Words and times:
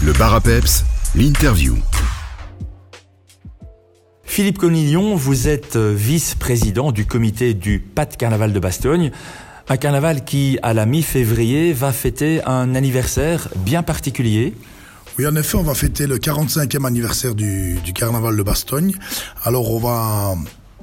Le 0.00 0.12
bar 0.12 0.32
à 0.32 0.40
peps, 0.40 0.84
l'interview. 1.16 1.76
Philippe 4.22 4.58
Conillon, 4.58 5.16
vous 5.16 5.48
êtes 5.48 5.74
euh, 5.74 5.92
vice-président 5.92 6.92
du 6.92 7.04
comité 7.04 7.52
du 7.52 7.80
Pas 7.80 8.06
de 8.06 8.14
Carnaval 8.14 8.52
de 8.52 8.60
Bastogne. 8.60 9.10
Un 9.68 9.76
carnaval 9.76 10.24
qui, 10.24 10.56
à 10.62 10.72
la 10.72 10.86
mi-février, 10.86 11.72
va 11.72 11.92
fêter 11.92 12.40
un 12.44 12.76
anniversaire 12.76 13.48
bien 13.56 13.82
particulier. 13.82 14.54
Oui, 15.18 15.26
en 15.26 15.34
effet, 15.34 15.56
on 15.56 15.64
va 15.64 15.74
fêter 15.74 16.06
le 16.06 16.18
45e 16.18 16.86
anniversaire 16.86 17.34
du, 17.34 17.74
du 17.84 17.92
carnaval 17.92 18.36
de 18.36 18.42
Bastogne. 18.44 18.94
Alors, 19.42 19.68
on 19.72 19.80
va 19.80 20.36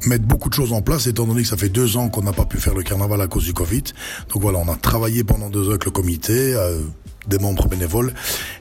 mettre 0.08 0.26
beaucoup 0.26 0.50
de 0.50 0.54
choses 0.54 0.74
en 0.74 0.82
place, 0.82 1.08
étant 1.08 1.26
donné 1.26 1.44
que 1.44 1.48
ça 1.48 1.58
fait 1.58 1.70
deux 1.70 1.96
ans 1.96 2.10
qu'on 2.10 2.22
n'a 2.22 2.34
pas 2.34 2.46
pu 2.46 2.58
faire 2.58 2.76
le 2.76 2.84
carnaval 2.84 3.22
à 3.22 3.28
cause 3.28 3.46
du 3.46 3.54
Covid. 3.54 3.84
Donc 4.34 4.42
voilà, 4.42 4.60
on 4.60 4.68
a 4.72 4.76
travaillé 4.76 5.24
pendant 5.24 5.50
deux 5.50 5.68
ans 5.68 5.72
avec 5.72 5.86
le 5.86 5.92
comité, 5.92 6.54
euh, 6.54 6.82
des 7.28 7.40
membres 7.40 7.68
bénévoles. 7.68 8.14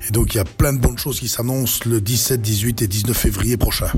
Et 0.09 0.13
donc, 0.13 0.35
il 0.35 0.39
y 0.39 0.41
a 0.41 0.45
plein 0.45 0.73
de 0.73 0.79
bonnes 0.79 0.99
choses 0.99 1.21
qui 1.21 1.29
s'annoncent 1.29 1.81
le 1.87 2.01
17, 2.01 2.41
18 2.41 2.83
et 2.83 2.87
19 2.87 3.17
février 3.17 3.57
prochain. 3.57 3.89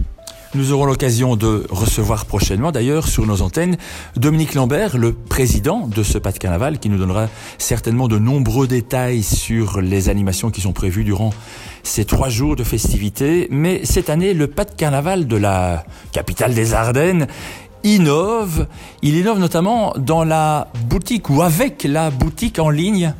Nous 0.54 0.72
aurons 0.72 0.86
l'occasion 0.86 1.36
de 1.36 1.66
recevoir 1.68 2.24
prochainement, 2.24 2.72
d'ailleurs, 2.72 3.08
sur 3.08 3.26
nos 3.26 3.42
antennes, 3.42 3.76
Dominique 4.16 4.54
Lambert, 4.54 4.96
le 4.96 5.12
président 5.12 5.86
de 5.86 6.02
ce 6.02 6.16
pas 6.18 6.32
de 6.32 6.38
carnaval, 6.38 6.78
qui 6.78 6.88
nous 6.88 6.96
donnera 6.96 7.28
certainement 7.58 8.08
de 8.08 8.18
nombreux 8.18 8.66
détails 8.66 9.22
sur 9.22 9.82
les 9.82 10.08
animations 10.08 10.50
qui 10.50 10.62
sont 10.62 10.72
prévues 10.72 11.04
durant 11.04 11.30
ces 11.82 12.04
trois 12.04 12.30
jours 12.30 12.56
de 12.56 12.64
festivités. 12.64 13.48
Mais 13.50 13.82
cette 13.84 14.08
année, 14.08 14.32
le 14.34 14.46
pas 14.46 14.64
de 14.64 14.70
carnaval 14.70 15.26
de 15.26 15.36
la 15.36 15.84
capitale 16.12 16.54
des 16.54 16.72
Ardennes 16.72 17.26
innove. 17.84 18.66
Il 19.02 19.16
innove 19.16 19.38
notamment 19.38 19.94
dans 19.98 20.24
la 20.24 20.68
boutique 20.88 21.28
ou 21.28 21.42
avec 21.42 21.84
la 21.84 22.10
boutique 22.10 22.58
en 22.58 22.70
ligne 22.70 23.14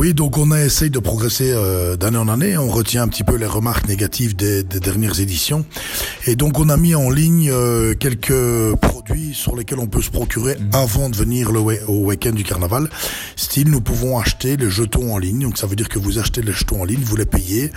oui, 0.00 0.12
donc 0.12 0.38
on 0.38 0.52
essaye 0.52 0.90
de 0.90 0.98
progresser 0.98 1.52
euh, 1.52 1.94
d'année 1.96 2.18
en 2.18 2.26
année. 2.26 2.58
On 2.58 2.68
retient 2.68 3.04
un 3.04 3.08
petit 3.08 3.22
peu 3.22 3.36
les 3.36 3.46
remarques 3.46 3.86
négatives 3.86 4.34
des, 4.34 4.64
des 4.64 4.80
dernières 4.80 5.20
éditions. 5.20 5.64
Et 6.26 6.34
donc 6.34 6.58
on 6.58 6.68
a 6.68 6.76
mis 6.76 6.96
en 6.96 7.10
ligne 7.10 7.48
euh, 7.52 7.94
quelques 7.94 8.74
produits 8.80 9.34
sur 9.34 9.54
lesquels 9.54 9.78
on 9.78 9.86
peut 9.86 10.02
se 10.02 10.10
procurer 10.10 10.56
mhm. 10.56 10.70
avant 10.72 11.10
de 11.10 11.16
venir 11.16 11.52
le 11.52 11.60
au 11.60 12.06
week-end 12.06 12.32
du 12.32 12.42
carnaval. 12.42 12.90
Style, 13.36 13.70
nous 13.70 13.80
pouvons 13.80 14.18
acheter 14.18 14.56
les 14.56 14.68
jetons 14.68 15.14
en 15.14 15.18
ligne. 15.18 15.40
Donc 15.40 15.58
ça 15.58 15.68
veut 15.68 15.76
dire 15.76 15.88
que 15.88 16.00
vous 16.00 16.18
achetez 16.18 16.42
les 16.42 16.52
jetons 16.52 16.82
en 16.82 16.84
ligne, 16.84 17.02
vous 17.04 17.16
les 17.16 17.24
payez. 17.24 17.70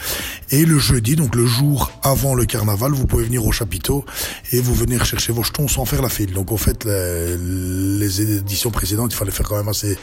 Et 0.49 0.66
le 0.66 0.80
jeudi, 0.80 1.16
donc 1.16 1.36
le 1.36 1.45
jour 1.45 1.92
avant 2.02 2.33
le 2.33 2.45
carnaval, 2.45 2.94
vous 2.94 3.05
pouvez 3.05 3.25
venir 3.25 3.45
au 3.45 3.52
chapiteau 3.52 4.05
et 4.52 4.59
vous 4.59 4.73
venir 4.73 5.05
chercher 5.05 5.33
vos 5.33 5.44
jetons 5.44 5.67
sans 5.67 5.86
faire 5.86 6.02
la 6.02 6.09
file. 6.09 6.33
Donc 6.33 6.52
en 6.52 6.58
fait, 6.58 6.83
les, 6.83 7.38
les 7.38 8.22
éditions 8.38 8.72
précédentes, 8.72 9.14
il 9.14 9.16
fallait 9.16 9.30
faire 9.30 9.47
quand 9.47 9.58
même 9.58 9.70
assez 9.70 9.99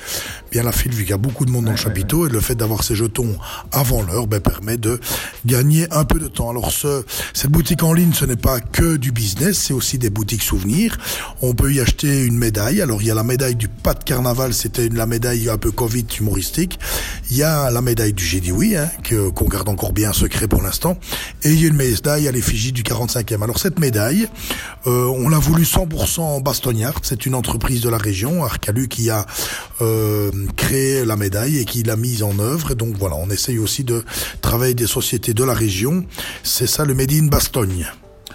bien 0.52 0.62
la 0.62 0.70
file 0.70 0.92
vu 0.92 1.02
qu'il 1.02 1.10
y 1.10 1.14
a 1.14 1.18
beaucoup 1.18 1.44
de 1.44 1.50
monde 1.50 1.64
dans 1.64 1.72
le 1.72 1.76
chapiteau 1.76 2.03
et 2.04 2.28
le 2.28 2.40
fait 2.40 2.54
d'avoir 2.54 2.84
ces 2.84 2.94
jetons 2.94 3.36
avant 3.72 4.02
l'heure 4.02 4.26
ben, 4.26 4.40
permet 4.40 4.76
de 4.76 5.00
gagner 5.46 5.86
un 5.90 6.04
peu 6.04 6.18
de 6.18 6.28
temps. 6.28 6.50
Alors 6.50 6.70
ce, 6.70 7.04
cette 7.32 7.50
boutique 7.50 7.82
en 7.82 7.92
ligne, 7.92 8.12
ce 8.12 8.24
n'est 8.24 8.36
pas 8.36 8.60
que 8.60 8.96
du 8.96 9.10
business, 9.10 9.58
c'est 9.58 9.72
aussi 9.72 9.98
des 9.98 10.10
boutiques 10.10 10.42
souvenirs. 10.42 10.98
On 11.40 11.54
peut 11.54 11.72
y 11.72 11.80
acheter 11.80 12.24
une 12.24 12.36
médaille. 12.36 12.82
Alors 12.82 13.00
il 13.00 13.08
y 13.08 13.10
a 13.10 13.14
la 13.14 13.24
médaille 13.24 13.54
du 13.54 13.68
pas 13.68 13.94
de 13.94 14.04
carnaval, 14.04 14.52
c'était 14.52 14.88
la 14.90 15.06
médaille 15.06 15.48
un 15.48 15.56
peu 15.56 15.70
Covid 15.70 16.06
humoristique. 16.20 16.78
Il 17.30 17.36
y 17.36 17.42
a 17.42 17.70
la 17.70 17.80
médaille 17.80 18.12
du 18.12 18.40
dit 18.40 18.52
oui, 18.52 18.76
hein, 18.76 18.90
qu'on 19.34 19.48
garde 19.48 19.68
encore 19.68 19.92
bien 19.92 20.12
secret 20.12 20.48
pour 20.48 20.62
l'instant. 20.62 20.98
Et 21.42 21.50
il 21.50 21.60
y 21.60 21.64
a 21.64 21.68
une 21.68 21.76
médaille 21.76 22.28
à 22.28 22.32
l'effigie 22.32 22.72
du 22.72 22.82
45e. 22.82 23.42
Alors 23.42 23.58
cette 23.58 23.78
médaille, 23.78 24.28
euh, 24.86 25.06
on 25.06 25.28
l'a 25.28 25.38
voulu 25.38 25.64
100% 25.64 26.20
en 26.20 26.40
bastognard. 26.40 26.94
C'est 27.02 27.26
une 27.26 27.34
entreprise 27.34 27.80
de 27.80 27.88
la 27.88 27.98
région, 27.98 28.44
Arcalu, 28.44 28.88
qui 28.88 29.10
a 29.10 29.26
euh, 29.80 30.30
créé 30.56 31.04
la 31.04 31.16
médaille 31.16 31.58
et 31.58 31.64
qui 31.64 31.82
l'a 31.82 31.93
mise 31.96 32.22
en 32.22 32.38
œuvre. 32.38 32.72
Et 32.72 32.74
donc 32.74 32.96
voilà, 32.98 33.16
on 33.16 33.30
essaye 33.30 33.58
aussi 33.58 33.84
de 33.84 34.04
travailler 34.40 34.74
des 34.74 34.86
sociétés 34.86 35.34
de 35.34 35.44
la 35.44 35.54
région. 35.54 36.04
C'est 36.42 36.66
ça 36.66 36.84
le 36.84 36.94
Made 36.94 37.28
Bastogne. 37.30 37.86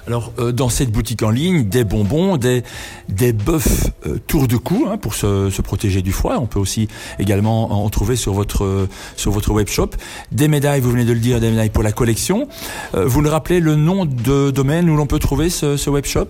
Alors, 0.08 0.34
euh, 0.40 0.52
dans 0.52 0.70
cette 0.70 0.92
boutique 0.92 1.24
en 1.24 1.30
ligne, 1.30 1.68
des 1.68 1.84
bonbons, 1.84 2.38
des, 2.38 2.64
des 3.10 3.34
bœufs 3.34 3.92
euh, 4.06 4.18
tour 4.28 4.48
de 4.48 4.58
cou 4.58 4.88
hein, 4.90 4.98
pour 4.98 5.14
se, 5.14 5.50
se, 5.50 5.62
protéger 5.62 6.02
du 6.02 6.12
froid. 6.12 6.38
On 6.40 6.48
peut 6.48 6.60
aussi 6.60 6.88
également 7.20 7.84
en 7.84 7.90
trouver 7.90 8.16
sur 8.16 8.34
votre, 8.34 8.88
sur 9.16 9.32
votre 9.32 9.52
web 9.52 9.68
shop. 9.68 9.92
Des 10.32 10.48
médailles, 10.48 10.82
vous 10.82 10.92
venez 10.92 11.06
de 11.06 11.14
le 11.14 11.20
dire, 11.20 11.40
des 11.40 11.50
médailles 11.50 11.70
pour 11.70 11.84
la 11.84 11.92
collection. 11.92 12.48
Euh, 12.96 13.06
vous 13.06 13.22
le 13.22 13.30
rappelez, 13.30 13.60
le 13.60 13.76
nom 13.76 14.06
de 14.06 14.52
domaine 14.52 14.90
où 14.90 14.96
l'on 14.96 15.08
peut 15.08 15.20
trouver 15.20 15.50
ce, 15.50 15.78
ce 15.78 15.90
web 15.90 16.06
shop? 16.06 16.30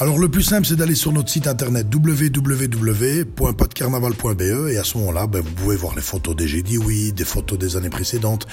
Alors, 0.00 0.18
le 0.18 0.28
plus 0.28 0.42
simple, 0.42 0.66
c'est 0.66 0.76
d'aller 0.76 0.94
sur 0.94 1.12
notre 1.12 1.28
site 1.28 1.48
internet 1.48 1.86
www.podcarnaval.be 1.92 4.70
et 4.70 4.78
à 4.78 4.84
ce 4.84 4.96
moment-là, 4.98 5.26
ben, 5.26 5.42
vous 5.42 5.52
pouvez 5.52 5.76
voir 5.76 5.96
les 5.96 6.02
photos 6.02 6.36
des 6.36 6.62
dit 6.62 6.78
oui, 6.78 7.12
des 7.12 7.24
photos 7.24 7.58
des 7.58 7.76
années 7.76 7.90
précédentes, 7.90 8.46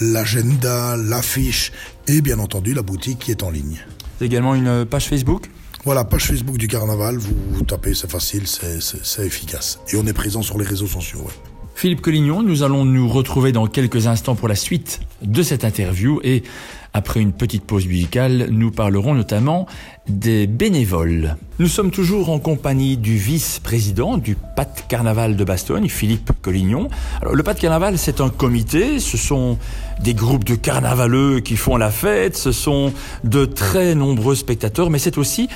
l'agenda, 0.00 0.96
l'affiche 0.96 1.72
et 2.08 2.20
bien 2.20 2.38
entendu 2.38 2.74
la 2.74 2.82
boutique 2.82 3.20
qui 3.20 3.30
est 3.30 3.42
en 3.42 3.50
ligne 3.50 3.84
également 4.20 4.54
une 4.54 4.84
page 4.84 5.08
Facebook 5.08 5.48
voilà, 5.84 6.04
page 6.04 6.26
Facebook 6.26 6.58
du 6.58 6.68
carnaval, 6.68 7.16
vous, 7.16 7.34
vous 7.50 7.62
tapez, 7.62 7.94
c'est 7.94 8.10
facile, 8.10 8.46
c'est 8.46 9.24
efficace. 9.24 9.80
Et 9.90 9.96
on 9.96 10.06
est 10.06 10.12
présent 10.12 10.42
sur 10.42 10.58
les 10.58 10.66
réseaux 10.66 10.86
sociaux. 10.86 11.20
Ouais. 11.20 11.47
Philippe 11.78 12.00
Collignon, 12.00 12.42
nous 12.42 12.64
allons 12.64 12.84
nous 12.84 13.08
retrouver 13.08 13.52
dans 13.52 13.68
quelques 13.68 14.08
instants 14.08 14.34
pour 14.34 14.48
la 14.48 14.56
suite 14.56 14.98
de 15.22 15.44
cette 15.44 15.64
interview 15.64 16.18
et 16.24 16.42
après 16.92 17.20
une 17.20 17.32
petite 17.32 17.62
pause 17.62 17.86
musicale, 17.86 18.48
nous 18.50 18.72
parlerons 18.72 19.14
notamment 19.14 19.66
des 20.08 20.48
bénévoles. 20.48 21.36
Nous 21.60 21.68
sommes 21.68 21.92
toujours 21.92 22.30
en 22.30 22.40
compagnie 22.40 22.96
du 22.96 23.16
vice-président 23.16 24.16
du 24.16 24.36
Pas 24.56 24.64
de 24.64 24.80
Carnaval 24.88 25.36
de 25.36 25.44
Bastogne, 25.44 25.88
Philippe 25.88 26.32
Collignon. 26.42 26.88
Alors, 27.20 27.36
le 27.36 27.44
Pas 27.44 27.54
de 27.54 27.60
Carnaval, 27.60 27.96
c'est 27.96 28.20
un 28.20 28.30
comité, 28.30 28.98
ce 28.98 29.16
sont 29.16 29.56
des 30.02 30.14
groupes 30.14 30.44
de 30.44 30.56
carnavaleux 30.56 31.38
qui 31.38 31.54
font 31.54 31.76
la 31.76 31.92
fête, 31.92 32.36
ce 32.36 32.50
sont 32.50 32.92
de 33.22 33.44
très 33.44 33.94
nombreux 33.94 34.34
spectateurs, 34.34 34.90
mais 34.90 34.98
c'est 34.98 35.18
aussi 35.18 35.48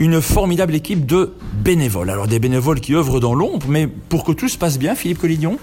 une 0.00 0.22
formidable 0.22 0.74
équipe 0.74 1.04
de 1.04 1.34
bénévoles. 1.62 2.08
Alors, 2.08 2.26
des 2.26 2.38
bénévoles 2.38 2.80
qui 2.80 2.94
œuvrent 2.94 3.20
dans 3.20 3.34
l'ombre, 3.34 3.66
mais 3.68 3.86
pour 3.86 4.24
que 4.24 4.32
tout 4.32 4.48
se 4.48 4.56
passe 4.56 4.78
bien, 4.78 4.96
Philippe 4.96 5.18
Collignon 5.18 5.58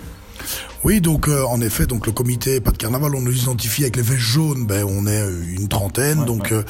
oui, 0.83 1.01
donc 1.01 1.27
euh, 1.27 1.43
en 1.43 1.59
effet, 1.61 1.87
donc 1.87 2.05
le 2.05 2.11
comité 2.11 2.61
pas 2.61 2.69
de 2.71 2.77
carnaval, 2.77 3.15
on 3.15 3.21
nous 3.21 3.35
identifie 3.35 3.81
avec 3.81 3.95
les 3.95 4.03
vestes 4.03 4.19
jaunes, 4.19 4.67
ben 4.67 4.85
on 4.87 5.07
est 5.07 5.21
une 5.57 5.67
trentaine, 5.67 6.23
donc 6.23 6.51
euh, 6.51 6.63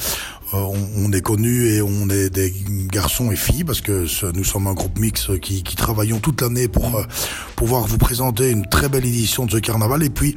euh, 0.54 0.56
on, 0.56 0.78
on, 0.96 1.12
est 1.12 1.20
connu 1.20 1.68
et 1.68 1.82
on 1.82 2.08
est 2.08 2.30
des 2.30 2.52
garçons 2.90 3.30
et 3.30 3.36
filles 3.36 3.64
parce 3.64 3.82
que 3.82 4.06
nous 4.32 4.44
sommes 4.44 4.66
un 4.66 4.72
groupe 4.72 4.98
mix 4.98 5.30
qui, 5.42 5.62
qui 5.62 5.76
travaillons 5.76 6.18
toute 6.18 6.40
l'année 6.40 6.66
pour 6.66 7.00
pouvoir 7.54 7.86
vous 7.86 7.98
présenter 7.98 8.50
une 8.50 8.66
très 8.66 8.88
belle 8.88 9.04
édition 9.04 9.44
de 9.44 9.52
ce 9.52 9.58
carnaval. 9.58 10.02
Et 10.02 10.10
puis 10.10 10.34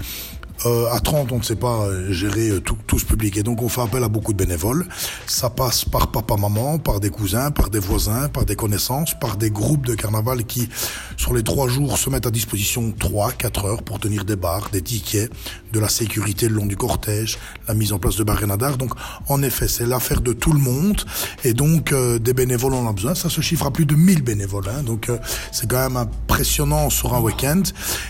euh, 0.66 0.91
à 0.91 0.99
30, 0.99 1.31
on 1.31 1.39
ne 1.39 1.44
sait 1.44 1.55
pas 1.55 1.85
euh, 1.85 2.11
gérer 2.11 2.49
euh, 2.49 2.59
tout, 2.59 2.77
tout, 2.85 2.99
ce 2.99 3.05
public. 3.05 3.38
Et 3.38 3.44
donc, 3.44 3.61
on 3.63 3.69
fait 3.69 3.81
appel 3.81 4.03
à 4.03 4.07
beaucoup 4.07 4.31
de 4.31 4.38
bénévoles. 4.38 4.85
Ça 5.25 5.49
passe 5.49 5.85
par 5.85 6.11
papa-maman, 6.11 6.77
par 6.77 6.99
des 6.99 7.09
cousins, 7.09 7.49
par 7.51 7.69
des 7.69 7.79
voisins, 7.79 8.29
par 8.29 8.45
des 8.45 8.55
connaissances, 8.55 9.17
par 9.19 9.38
des 9.38 9.49
groupes 9.49 9.85
de 9.85 9.95
carnaval 9.95 10.44
qui, 10.44 10.69
sur 11.17 11.33
les 11.33 11.44
trois 11.44 11.67
jours, 11.67 11.97
se 11.97 12.09
mettent 12.09 12.27
à 12.27 12.31
disposition 12.31 12.94
3, 12.97 13.31
4 13.33 13.66
heures 13.66 13.83
pour 13.83 13.99
tenir 13.99 14.23
des 14.23 14.35
bars, 14.35 14.69
des 14.72 14.81
tickets, 14.81 15.31
de 15.73 15.79
la 15.79 15.89
sécurité 15.89 16.47
le 16.47 16.55
long 16.55 16.66
du 16.67 16.78
cortège, 16.78 17.39
la 17.67 17.73
mise 17.73 17.91
en 17.93 17.99
place 17.99 18.17
de 18.17 18.23
barénadars. 18.23 18.78
Donc, 18.78 18.91
en 19.29 19.41
effet, 19.41 19.67
c'est 19.67 19.88
l'affaire 19.88 20.22
de 20.22 20.33
tout 20.33 20.53
le 20.53 20.59
monde. 20.59 21.01
Et 21.43 21.53
donc, 21.53 21.93
des 21.93 22.33
bénévoles, 22.33 22.73
on 22.73 22.85
en 22.85 22.89
a 22.89 22.93
besoin. 22.93 23.16
Ça 23.16 23.29
se 23.29 23.41
chiffre 23.41 23.66
à 23.66 23.72
plus 23.72 23.85
de 23.85 23.95
1000 23.95 24.22
bénévoles. 24.22 24.69
Hein. 24.69 24.83
Donc, 24.83 25.09
c'est 25.51 25.67
quand 25.67 25.79
même 25.79 25.97
impressionnant 25.97 26.89
sur 26.89 27.16
un 27.16 27.19
week-end. 27.19 27.63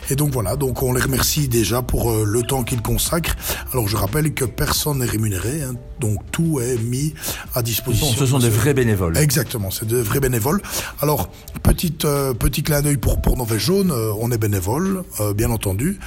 Et 0.10 0.16
donc, 0.16 0.32
voilà. 0.32 0.56
Donc, 0.56 0.84
on 0.84 0.94
les 0.94 1.02
remercie 1.02 1.48
déjà 1.48 1.82
pour 1.82 2.12
le 2.12 2.41
temps 2.44 2.64
qu'il 2.64 2.82
consacre. 2.82 3.36
Alors 3.74 3.88
je 3.88 3.98
rappelle 3.98 4.34
que 4.34 4.46
personne 4.46 5.00
n'est 5.00 5.06
rémunéré, 5.06 5.64
hein, 5.64 5.74
donc 6.00 6.20
tout 6.32 6.60
est 6.60 6.78
mis 6.78 7.14
à 7.56 7.62
disposition. 7.62 8.08
ce 8.08 8.26
sont 8.26 8.40
des 8.40 8.50
vrais 8.50 8.74
bénévoles. 8.74 9.18
Exactement, 9.18 9.72
c'est 9.72 9.88
des 9.88 10.02
vrais 10.02 10.20
bénévoles. 10.20 10.62
Alors 11.02 11.30
petite 11.64 12.06
euh, 12.06 12.34
petit 12.34 12.64
clin 12.64 12.82
d'œil 12.82 12.98
pour 12.98 13.22
pour 13.22 13.38
Nouvelle 13.38 13.60
Jaune, 13.60 13.92
euh, 13.92 14.14
on 14.20 14.32
est 14.32 14.38
bénévole, 14.38 15.04
euh, 15.20 15.34
bien 15.34 15.52
entendu, 15.52 16.00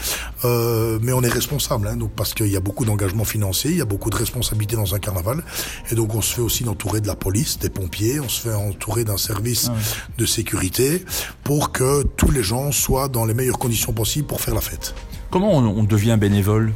euh, 0.44 0.98
mais 1.02 1.12
on 1.12 1.22
est 1.22 1.28
responsable, 1.28 1.88
hein, 1.88 1.96
donc 1.96 2.12
parce 2.12 2.34
qu'il 2.34 2.48
y 2.48 2.56
a 2.56 2.60
beaucoup 2.60 2.84
d'engagement 2.84 3.24
financier, 3.24 3.70
il 3.70 3.76
y 3.76 3.82
a 3.82 3.86
beaucoup 3.86 4.10
de 4.10 4.16
responsabilités 4.16 4.76
dans 4.76 4.94
un 4.94 4.98
carnaval, 4.98 5.42
et 5.90 5.94
donc 5.94 6.14
on 6.14 6.20
se 6.20 6.34
fait 6.34 6.40
aussi 6.40 6.68
entourer 6.68 7.00
de 7.00 7.06
la 7.06 7.16
police, 7.16 7.58
des 7.58 7.70
pompiers, 7.70 8.20
on 8.20 8.28
se 8.28 8.42
fait 8.42 8.54
entourer 8.54 9.04
d'un 9.04 9.16
service 9.16 9.68
ah 9.70 9.74
de 10.18 10.26
sécurité 10.26 11.04
pour 11.42 11.72
que 11.72 12.02
tous 12.02 12.30
les 12.30 12.42
gens 12.42 12.72
soient 12.72 13.08
dans 13.08 13.24
les 13.24 13.34
meilleures 13.34 13.58
conditions 13.58 13.92
possibles 13.92 14.26
pour 14.26 14.40
faire 14.40 14.54
la 14.54 14.60
fête. 14.60 14.94
Comment 15.34 15.56
on, 15.56 15.82
devient 15.82 16.16
bénévole? 16.16 16.72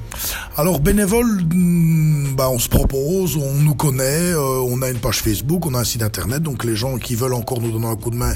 Alors 0.57 0.81
bénévole, 0.81 1.45
hmm, 1.45 2.35
bah, 2.35 2.51
on 2.51 2.59
se 2.59 2.69
propose, 2.69 3.37
on 3.37 3.53
nous 3.53 3.77
connaît, 3.77 4.33
euh, 4.33 4.59
on 4.69 4.83
a 4.83 4.91
une 4.91 4.99
page 4.99 5.21
Facebook, 5.23 5.65
on 5.65 5.75
a 5.75 5.79
un 5.79 5.85
site 5.85 6.03
internet, 6.03 6.43
donc 6.43 6.65
les 6.65 6.75
gens 6.75 6.99
qui 6.99 7.15
veulent 7.15 7.35
encore 7.35 7.61
nous 7.61 7.71
donner 7.71 7.87
un 7.87 7.95
coup 7.95 8.11
de 8.11 8.17
main 8.17 8.35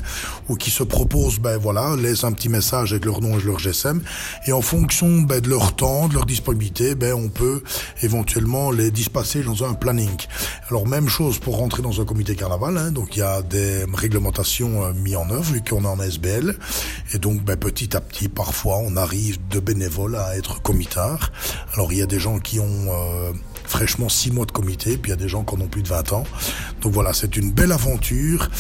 ou 0.49 0.55
qui 0.55 0.71
se 0.71 0.85
proposent, 0.85 1.41
ben 1.41 1.57
voilà, 1.57 1.97
laissent 1.97 2.23
un 2.23 2.31
petit 2.31 2.49
message 2.49 2.93
avec 2.93 3.05
leur 3.05 3.21
nom 3.21 3.37
et 3.37 3.43
leur 3.43 3.59
GSM, 3.59 4.01
et 4.47 4.53
en 4.53 4.63
fonction 4.63 5.23
ben, 5.23 5.41
de 5.41 5.49
leur 5.49 5.75
temps, 5.75 6.07
de 6.07 6.15
leur 6.15 6.25
disponibilité, 6.25 6.95
ben 6.95 7.15
on 7.15 7.29
peut 7.29 7.65
éventuellement 8.03 8.71
les 8.71 8.93
dispenser 8.93 9.43
dans 9.43 9.65
un 9.65 9.75
planning. 9.75 10.17
Alors 10.71 10.87
même 10.87 11.09
chose 11.09 11.41
pour 11.41 11.57
rentrer 11.57 11.83
dans 11.83 12.01
un 12.01 12.05
comité 12.05 12.37
carnaval, 12.37 12.79
hein, 12.79 12.93
donc 12.93 13.17
il 13.17 13.19
y 13.19 13.23
a 13.23 13.43
des 13.43 13.85
réglementations 13.93 14.85
euh, 14.85 14.93
mises 14.93 15.17
en 15.17 15.29
œuvre 15.31 15.53
vu 15.53 15.63
qu'on 15.69 15.83
est 15.83 15.89
en 15.89 16.01
SBL, 16.01 16.55
et 17.13 17.19
donc 17.19 17.43
ben, 17.43 17.57
petit 17.57 17.97
à 17.97 18.01
petit, 18.01 18.29
parfois, 18.29 18.79
on 18.79 18.97
arrive 18.97 19.39
de 19.51 19.59
bénévoles 19.59 20.12
à 20.17 20.37
être 20.37 20.63
comitards. 20.63 21.31
Alors 21.75 21.93
il 21.93 21.99
y 21.99 22.03
a 22.03 22.07
des 22.07 22.21
gens 22.21 22.39
qui 22.39 22.61
ont 22.61 22.87
euh, 22.89 23.33
fraîchement 23.73 24.11
six 24.11 24.31
mois 24.31 24.45
de 24.45 24.53
comité, 24.53 24.99
puis 24.99 25.11
il 25.11 25.15
y 25.15 25.19
a 25.19 25.21
des 25.21 25.29
gens 25.29 25.45
qui 25.45 25.55
en 25.55 25.61
ont 25.61 25.67
plus 25.67 25.83
de 25.83 25.89
20 25.89 26.13
ans. 26.13 26.25
Donc 26.83 26.93
voilà, 26.93 27.15
c'est 27.15 27.37
une 27.37 27.51
belle 27.51 27.73
aventure. 27.73 28.51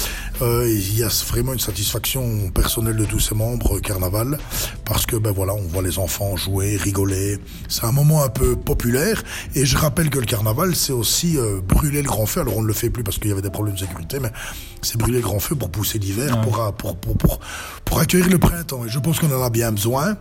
Euh, 0.41 0.67
il 0.69 0.97
y 0.97 1.03
a 1.03 1.09
vraiment 1.29 1.53
une 1.53 1.61
satisfaction 1.61 2.51
personnelle 2.51 2.97
de 2.97 3.05
tous 3.05 3.21
ces 3.21 3.35
membres 3.35 3.77
euh, 3.77 3.81
carnaval, 3.81 4.39
parce 4.87 5.05
que 5.05 5.17
ben 5.17 5.31
voilà, 5.31 5.53
on 5.53 5.69
voit 5.69 5.83
les 5.83 5.99
enfants 5.99 6.35
jouer, 6.37 6.77
rigoler. 6.77 7.39
C'est 7.69 7.85
un 7.85 7.93
moment 7.93 8.25
un 8.25 8.31
peu 8.31 8.57
populaire. 8.57 9.23
Et 9.55 9.67
je 9.67 9.77
rappelle 9.77 10.09
que 10.09 10.19
le 10.19 10.25
carnaval, 10.25 10.75
c'est 10.75 10.95
aussi 10.95 11.37
euh, 11.37 11.61
brûler 11.61 12.01
le 12.01 12.09
grand 12.09 12.25
feu. 12.25 12.41
Alors 12.41 12.57
on 12.57 12.63
ne 12.63 12.67
le 12.67 12.73
fait 12.73 12.89
plus 12.89 13.05
parce 13.05 13.19
qu'il 13.19 13.29
y 13.29 13.33
avait 13.33 13.43
des 13.43 13.51
problèmes 13.51 13.75
de 13.75 13.81
sécurité, 13.81 14.19
mais 14.19 14.33
c'est 14.81 14.97
brûler 14.97 15.19
le 15.19 15.25
grand 15.25 15.41
feu 15.41 15.55
pour 15.55 15.71
pousser 15.71 15.99
l'hiver, 15.99 16.41
pour, 16.41 16.73
pour, 16.75 16.97
pour, 16.97 17.17
pour, 17.19 17.41
pour 17.85 17.99
accueillir 18.01 18.31
le 18.31 18.39
printemps. 18.39 18.87
Et 18.87 18.89
je 18.89 18.99
pense 18.99 19.21
qu'on 19.21 19.31
en 19.31 19.43
a 19.43 19.51
bien 19.51 19.71
besoin. 19.73 20.17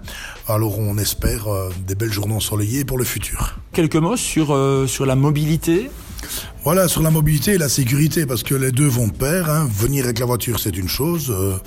Alors 0.49 0.77
on 0.79 0.97
espère 0.97 1.45
des 1.87 1.95
belles 1.95 2.11
journées 2.11 2.35
ensoleillées 2.35 2.83
pour 2.83 2.97
le 2.97 3.05
futur. 3.05 3.55
Quelques 3.71 3.95
mots 3.95 4.17
sur, 4.17 4.51
sur 4.87 5.05
la 5.05 5.15
mobilité 5.15 5.89
voilà, 6.63 6.87
sur 6.87 7.01
la 7.01 7.09
mobilité 7.09 7.53
et 7.53 7.57
la 7.57 7.69
sécurité, 7.69 8.27
parce 8.27 8.43
que 8.43 8.53
les 8.53 8.71
deux 8.71 8.87
vont 8.87 9.09
pair. 9.09 9.49
Hein. 9.49 9.67
Venir 9.73 10.05
avec 10.05 10.19
la 10.19 10.27
voiture, 10.27 10.59
c'est 10.59 10.77
une 10.77 10.87
chose. 10.87 11.31
Euh, 11.31 11.57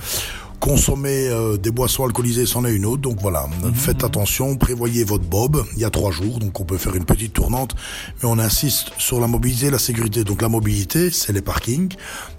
consommer 0.65 1.29
euh, 1.29 1.59
des 1.59 1.71
boissons 1.71 2.05
alcoolisées, 2.05 2.47
c'en 2.47 2.65
est 2.65 2.73
une 2.73 2.87
autre. 2.87 3.03
Donc 3.03 3.21
voilà, 3.21 3.47
mhm. 3.63 3.75
faites 3.75 4.03
attention, 4.03 4.57
prévoyez 4.57 5.05
votre 5.05 5.25
bob. 5.25 5.63
Il 5.75 5.81
y 5.81 5.85
a 5.85 5.91
trois 5.91 6.11
jours, 6.11 6.39
donc 6.39 6.59
on 6.59 6.65
peut 6.65 6.79
faire 6.79 6.95
une 6.95 7.05
petite 7.05 7.35
tournante. 7.35 7.75
Mais 8.23 8.29
on 8.31 8.39
insiste 8.39 8.93
sur 8.97 9.21
la 9.21 9.27
mobilité 9.27 9.67
et 9.67 9.71
la 9.71 9.79
sécurité. 9.79 10.25
Donc 10.25 10.41
la 10.41 10.49
mobilité, 10.49 11.11
c'est 11.11 11.35
les 11.35 11.43
parkings. 11.43 11.93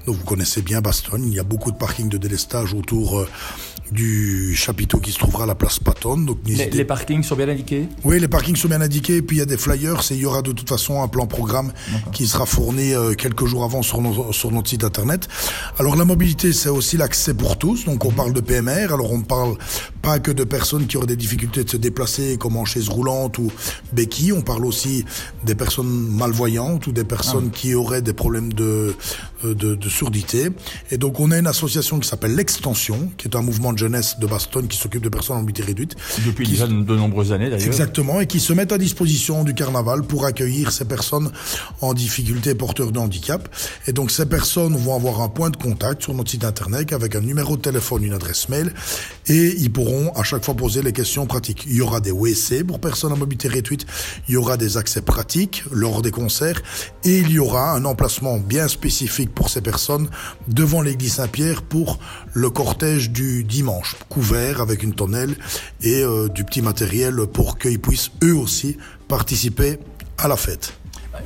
Donc 0.08 0.16
vous 0.16 0.24
connaissez 0.24 0.64
bien 0.64 0.82
Bastogne. 0.82 1.26
Il 1.28 1.36
y 1.36 1.40
a 1.40 1.44
beaucoup 1.44 1.72
de 1.72 1.78
parkings 1.78 2.10
de 2.10 2.18
délestage 2.18 2.74
autour... 2.74 3.20
Euh, 3.20 3.28
du 3.92 4.56
chapiteau 4.56 5.00
qui 5.00 5.12
se 5.12 5.20
trouvera 5.20 5.44
à 5.44 5.48
la 5.48 5.56
place 5.56 5.80
Patton. 5.80 6.18
Donc 6.18 6.40
les, 6.46 6.70
les, 6.70 6.86
parkings 6.86 7.24
sont 7.24 7.36
bien 7.36 7.50
indiqués? 7.50 7.88
Oui, 8.04 8.20
les 8.20 8.28
parkings 8.28 8.56
sont 8.56 8.68
bien 8.68 8.82
indiqués. 8.82 9.18
Et 9.18 9.22
puis 9.22 9.38
il 9.38 9.40
y 9.40 9.44
a 9.44 9.46
des 9.46 9.58
flyers 9.58 10.00
et 10.12 10.16
il 10.16 10.22
y 10.22 10.26
aura 10.26 10.42
de 10.42 10.52
toute 10.52 10.68
façon 10.68 11.02
un 11.02 11.08
plan 11.08 11.28
programme 11.28 11.72
qui 12.12 12.28
sera 12.28 12.46
fourni 12.46 12.94
euh, 12.94 13.14
quelques 13.14 13.46
jours 13.46 13.64
avant 13.64 13.82
sur, 13.82 14.02
sur 14.34 14.52
notre 14.52 14.70
site 14.70 14.84
internet. 14.84 15.28
Alors 15.78 15.96
la 15.96 16.06
mobilité, 16.06 16.54
c'est 16.54 16.70
aussi 16.70 16.98
l'accès 16.98 17.34
pour 17.34 17.58
tous. 17.58 17.86
Donc 17.86 18.06
on 18.06 18.12
parle 18.16 18.34
de 18.34 18.42
PMR. 18.42 18.94
Alors 18.94 19.12
on 19.12 19.20
ne 19.20 19.24
parle 19.24 19.56
pas 20.02 20.20
que 20.20 20.32
de 20.32 20.44
personnes 20.44 20.88
qui 20.88 20.98
auraient 20.98 21.08
des 21.08 21.16
difficultés 21.16 21.64
de 21.64 21.70
se 21.70 21.78
déplacer 21.78 22.38
comme 22.38 22.58
en 22.58 22.66
chaise 22.66 22.90
roulante 22.90 23.38
ou 23.38 23.52
béquille. 23.94 24.34
On 24.34 24.42
parle 24.42 24.66
aussi 24.66 25.06
des 25.44 25.56
personnes 25.56 25.88
malvoyantes 25.88 26.88
ou 26.88 26.92
des 26.92 27.04
personnes 27.04 27.50
ah 27.52 27.58
qui 27.58 27.76
auraient 27.76 28.02
des 28.02 28.14
problèmes 28.14 28.54
de, 28.54 28.96
euh, 29.44 29.54
de, 29.54 29.76
de 29.76 29.90
surdité. 29.90 30.50
Et 30.92 30.98
donc 30.98 31.20
on 31.20 31.32
a 31.32 31.38
une 31.38 31.48
association 31.48 32.00
qui 32.00 32.08
s'appelle 32.08 32.36
l'Extension, 32.36 33.12
qui 33.18 33.28
est 33.28 33.36
un 33.36 33.42
mouvement 33.42 33.76
jeunesse 33.76 34.18
de 34.20 34.28
Bastogne 34.28 34.68
qui 34.68 34.78
s'occupe 34.78 35.02
de 35.02 35.10
personnes 35.10 35.38
en 35.38 35.40
mobilité 35.40 35.64
réduite. 35.64 35.96
Depuis 36.26 36.48
déjà 36.48 36.68
de 36.68 36.96
nombreuses 36.96 37.32
années 37.32 37.50
d'ailleurs. 37.50 37.68
Exactement, 37.68 38.22
et 38.22 38.28
qui 38.28 38.40
se 38.40 38.54
mettent 38.54 38.72
à 38.72 38.78
disposition 38.78 39.44
du 39.44 39.54
carnaval 39.54 40.04
pour 40.04 40.26
accueillir 40.26 40.72
ces 40.72 40.86
personnes 40.86 41.32
en 41.82 41.94
difficulté 41.94 42.56
porteurs 42.56 42.92
de 42.92 43.00
handicap. 43.00 43.50
Et 43.88 43.94
donc 43.94 44.12
ces 44.12 44.26
personnes 44.26 44.76
vont 44.76 44.96
avoir 44.96 45.22
un 45.22 45.30
point 45.30 45.50
de 45.50 45.58
contact 45.58 46.04
sur 46.04 46.14
notre 46.14 46.32
site 46.32 46.46
internet 46.46 46.94
avec 46.94 47.16
un 47.16 47.22
numéro 47.22 47.58
de 47.58 47.62
téléphone, 47.62 47.95
une 48.04 48.14
adresse 48.14 48.50
mail, 48.50 48.74
et 49.28 49.56
ils 49.58 49.72
pourront 49.72 50.12
à 50.14 50.24
chaque 50.24 50.44
fois 50.44 50.54
poser 50.54 50.82
les 50.82 50.94
questions 50.94 51.26
pratiques. 51.26 51.66
Il 51.68 51.76
y 51.76 51.82
aura 51.82 52.00
des 52.00 52.12
WC 52.12 52.64
pour 52.64 52.80
personnes 52.80 53.14
en 53.14 53.18
mobilité 53.18 53.48
réduite, 53.48 53.86
il 54.28 54.34
y 54.34 54.38
aura 54.38 54.58
des 54.58 54.78
accès 54.78 55.02
pratiques 55.02 55.64
lors 55.72 56.02
des 56.02 56.12
concerts, 56.12 56.62
et 57.04 57.20
il 57.20 57.32
y 57.32 57.40
aura 57.40 57.72
un 57.72 57.86
emplacement 57.86 58.38
bien 58.38 58.68
spécifique 58.68 59.34
pour 59.34 59.50
ces 59.50 59.62
personnes 59.62 60.10
devant 60.48 60.82
l'église 60.82 61.14
Saint-Pierre 61.14 61.62
pour 61.62 62.00
le 62.34 62.50
cortège 62.50 63.12
du 63.12 63.44
dimanche 63.44 63.96
couvert 64.10 64.62
avec 64.62 64.84
une 64.84 64.94
tonnelle 64.94 65.36
et 65.82 66.04
euh, 66.04 66.28
du 66.28 66.44
petit 66.44 66.62
matériel 66.62 67.16
pour 67.32 67.58
qu'ils 67.58 67.80
puissent 67.80 68.12
eux 68.24 68.36
aussi 68.36 68.78
participer 69.08 69.80
à 70.18 70.28
la 70.28 70.38
fête. 70.38 70.74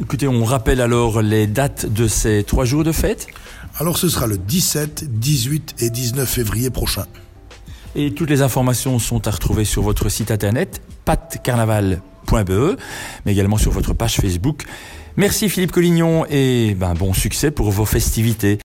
Écoutez, 0.02 0.28
on 0.28 0.44
rappelle 0.44 0.82
alors 0.82 1.22
les 1.22 1.48
dates 1.48 1.86
de 1.92 2.08
ces 2.08 2.44
trois 2.44 2.66
jours 2.66 2.84
de 2.84 2.92
fête 2.92 3.28
Alors 3.80 3.98
ce 3.98 4.10
sera 4.10 4.28
le 4.28 4.38
17, 4.38 5.06
18 5.10 5.76
et 5.80 5.90
19 5.90 6.30
février 6.30 6.70
prochain. 6.70 7.06
Et 7.96 8.12
toutes 8.12 8.30
les 8.30 8.42
informations 8.42 9.00
sont 9.00 9.26
à 9.26 9.32
retrouver 9.32 9.64
sur 9.64 9.82
votre 9.84 10.10
site 10.10 10.32
internet 10.32 10.82
patcarnaval.be, 11.06 12.78
mais 13.26 13.32
également 13.32 13.58
sur 13.58 13.72
votre 13.72 13.94
page 13.94 14.18
Facebook. 14.18 14.66
Merci 15.16 15.48
Philippe 15.48 15.72
Collignon 15.72 16.26
et 16.30 16.76
ben, 16.78 16.94
bon 16.94 17.14
succès 17.14 17.52
pour 17.52 17.72
vos 17.72 17.86
festivités. 17.86 18.58